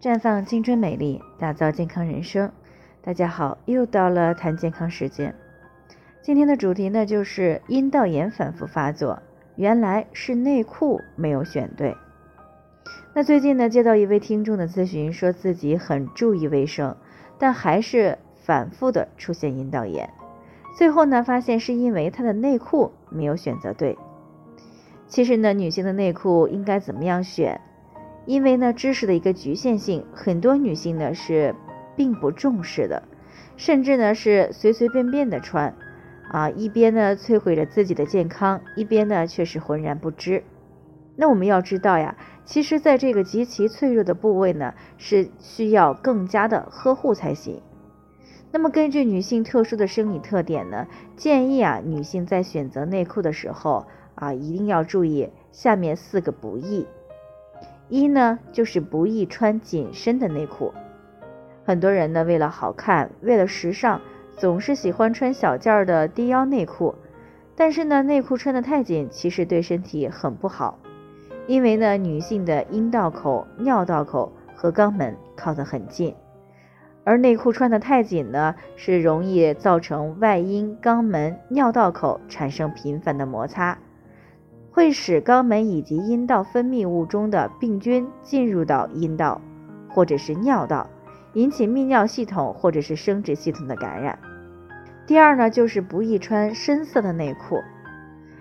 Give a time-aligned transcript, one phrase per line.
[0.00, 2.50] 绽放青春美丽，打造健康人生。
[3.02, 5.34] 大家好，又到了谈健康时间。
[6.22, 9.20] 今天的主题呢，就是阴道炎反复发作，
[9.56, 11.94] 原来是内裤没有选对。
[13.12, 16.96] 那最近呢，接到一位听众的咨询，说自己很注意卫生，
[17.38, 20.08] 但还是反复的出现阴道炎。
[20.78, 23.98] 最后呢，发现是因为她的内裤没有选择对。
[25.06, 27.60] 其实呢，女性的内裤应该怎么样选？
[28.26, 31.54] 因为呢，知识的一个局限性，很多女性呢是
[31.96, 33.02] 并不重视的，
[33.56, 35.74] 甚至呢是随随便便的穿，
[36.30, 40.44] 啊，一边呢摧毁着自己的健康，一边呢却是浑然不知。
[41.16, 47.60] 那我们要知道呀，其实在这个极其脆弱的部位呢，是需要更加的呵护才行。
[48.52, 56.86] 那么根据女性特殊的生理特点呢，建议啊，女性在选择内裤的时候啊，一定要注意下面四个不易。
[57.90, 60.72] 一呢，就是不宜穿紧身的内裤。
[61.64, 64.00] 很多人呢，为了好看，为了时尚，
[64.36, 66.94] 总是喜欢穿小件儿的低腰内裤。
[67.56, 70.78] 但是呢，内裤穿得太紧，其实对身体很不好。
[71.48, 76.14] 因为呢，女性的阴道口、尿道口和肛门靠得很近，
[77.02, 83.76] 而内裤穿得太紧呢，是容易造成外阴、肛门、尿道口产生频繁的摩擦。
[84.80, 89.38] 会使肛门以及阴道分泌物中的病菌进入到阴道
[89.90, 90.88] 或者是尿道，
[91.34, 94.18] 引起泌尿系统或者是生殖系统的感染。
[95.06, 97.58] 第二呢，就是不宜穿深色的内裤。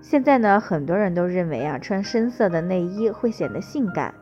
[0.00, 4.14] 现在呢，很多人都认为啊，穿深色的内衣会显得性感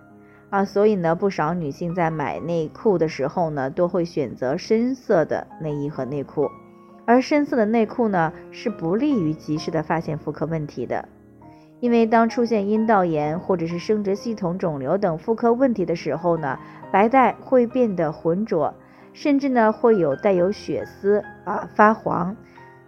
[0.48, 6.48] 啊，所以呢，不少女性在买内裤的时候呢，都会选择深色的内衣和内裤。
[7.04, 11.06] 而深色的内裤呢，是不利于及时的发现妇科问题的。
[11.80, 16.58] 因为当出现阴道炎或者是生殖系统肿瘤等妇科问题的时候呢，
[16.90, 18.74] 白带会变得浑浊，
[19.12, 22.36] 甚至呢会有带有血丝啊发黄，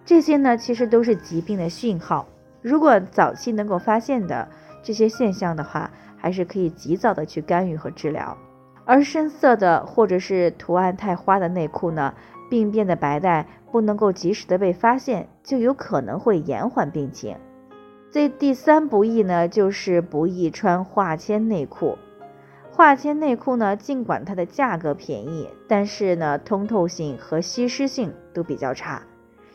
[0.04, 2.26] 这些呢其实都是疾病的讯号。
[2.62, 4.48] 如果早期能够发现的
[4.82, 8.36] 这些现象的话，还是可以及早的去干预和治疗。
[8.84, 12.12] 而深色的或者是图案太花的内裤呢，
[12.50, 17.36] 病变的白带不能够及时的被发现，就有可能会延缓病情。
[18.12, 21.96] 这第三不易呢，就是不宜穿化纤内裤。
[22.72, 29.02] 化纤内裤呢，尽管它的价格便宜，但是呢，通透性和吸湿性都比较差，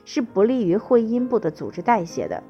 [0.05, 2.41] 是不利于会阴部的组织代谢的。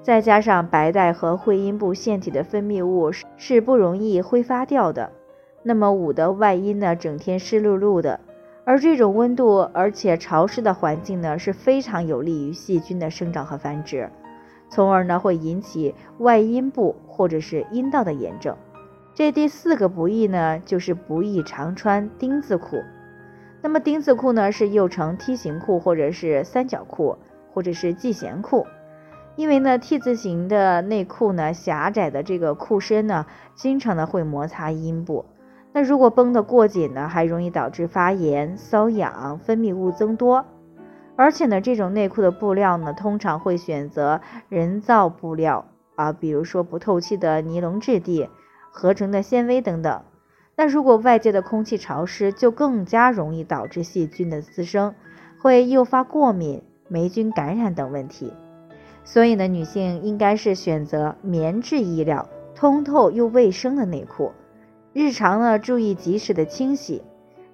[0.00, 5.10] 再加上白带和会阴部腺体的分泌物是不容易挥发掉的，
[5.64, 8.20] 那么捂的外阴呢，整天湿漉漉的，
[8.64, 14.08] 而这种温度而且潮湿的环境呢，是非常有利于细菌的生长和繁殖。
[14.68, 18.56] 从而呢会引起外阴部或者是阴道的炎症。
[19.14, 22.82] 这第四个不宜呢，就是不宜常穿丁字裤。
[23.60, 27.18] 那么丁字裤呢是又称梯形裤或者是三角裤
[27.52, 28.66] 或者是系弦裤。
[29.34, 35.24] 因为呢 T 字形的内裤呢狭窄的这个裤身呢经常的会摩擦阴部。
[35.72, 40.44] 那如果绷得过紧呢，还容易导致发炎、瘙痒、分泌物增多。
[41.18, 48.28] 而且呢，这种内裤的布料呢，通常会选择人造布料啊，比如说不透气的尼龙质地、
[48.70, 50.02] 合成的纤维等等。
[50.54, 54.94] 那如果外界的空气潮湿，就更加容易导致细菌的滋生，
[55.40, 58.32] 会诱发过敏、霉菌感染等问题。
[59.02, 64.30] 所以呢，女性应该是选择棉质衣料、通透又卫生的内裤，
[64.92, 67.02] 日常呢注意及时的清洗。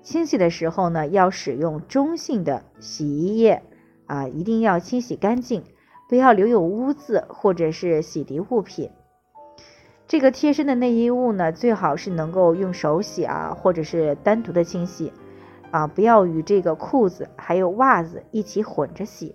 [0.04, 3.62] 清洗的时候呢，要使用中性的洗衣液，
[4.04, 5.65] 啊，一定要清洗干净，
[6.10, 8.91] 不要留有污渍或者是洗涤物品。
[10.06, 15.10] 这个贴身的内衣物呢，最好是能够用手洗啊，或者是单独的清洗，
[15.70, 19.34] 啊，不要与这个裤子还有袜子一起混着洗。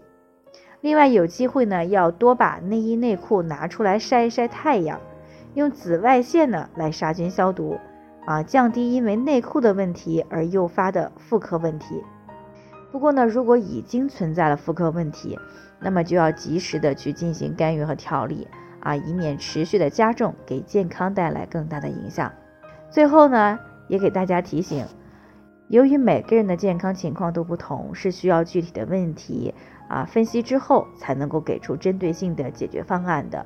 [0.81, 5.01] 另外，有机会呢，要多把内衣内裤拿出来晒一晒太阳，
[5.55, 7.79] 用紫外线呢来杀菌消毒。
[8.29, 12.03] 啊，降低因为内裤的问题而诱发的妇科问题。
[12.91, 15.39] 不过呢，如果已经存在了妇科问题，
[15.79, 18.47] 那么就要及时的去进行干预和调理
[18.81, 22.31] 啊，以免持续的加重，给健康带来更大的影响。
[22.91, 24.85] 最后呢，也给大家提醒，
[25.67, 29.55] 由于每个人的健康情况都不同，是需要具体的问题
[29.87, 33.43] 啊分析之后才能够给出针对性的解决方案的。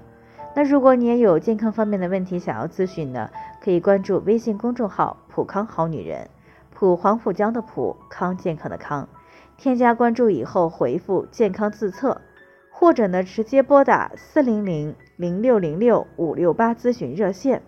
[0.56, 3.30] 那如果你也有健康方面的问题想要咨询呢，
[3.60, 6.30] 可以关注微信公众号“普康好女人”，
[6.72, 9.10] 普黄浦江的普康健康的康，
[9.58, 12.22] 添加关注以后回复“健康自测”，
[12.70, 17.64] 或者呢直接拨打四零零零六零六五六八咨询热线。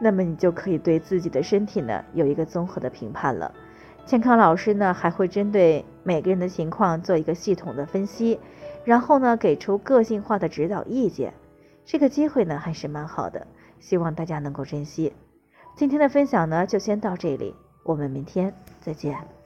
[0.00, 3.52] 那么你就可以对自己的身体呢有一个综合的评判了。
[4.04, 8.40] 健康老师呢还会针对每个人的情况做一个系统的分析，
[8.84, 11.32] 然后呢给出个性化的指导意见。
[11.90, 13.46] 这个机会呢还是蛮好的，
[13.80, 15.10] 希望大家能够珍惜。
[15.74, 18.52] 今天的分享呢就先到这里，我们明天
[18.82, 19.37] 再见。